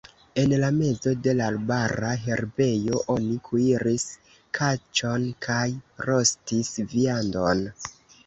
[0.43, 4.07] En la mezo de l' arbara herbejo oni kuiris
[4.59, 5.61] kaĉon kaj
[6.11, 7.63] rostis viandon.